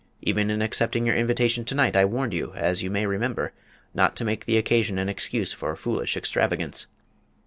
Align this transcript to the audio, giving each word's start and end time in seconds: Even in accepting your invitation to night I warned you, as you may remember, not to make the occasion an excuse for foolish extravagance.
Even 0.23 0.49
in 0.49 0.63
accepting 0.63 1.05
your 1.05 1.13
invitation 1.15 1.63
to 1.63 1.75
night 1.75 1.95
I 1.95 2.05
warned 2.05 2.33
you, 2.33 2.53
as 2.55 2.81
you 2.81 2.89
may 2.89 3.05
remember, 3.05 3.53
not 3.93 4.15
to 4.15 4.25
make 4.25 4.45
the 4.45 4.57
occasion 4.57 4.97
an 4.97 5.09
excuse 5.09 5.53
for 5.53 5.75
foolish 5.75 6.17
extravagance. 6.17 6.87